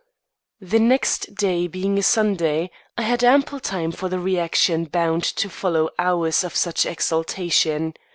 The 0.59 0.79
next 0.79 1.35
day 1.35 1.67
being 1.67 2.01
Sunday, 2.01 2.71
I 2.97 3.03
had 3.03 3.23
ample 3.23 3.59
time 3.59 3.91
for 3.91 4.09
the 4.09 4.17
reaction 4.17 4.85
bound 4.85 5.23
to 5.35 5.47
follow 5.47 5.89
hours 5.99 6.43
of 6.43 6.55
such 6.55 6.87
exaltation. 6.87 7.93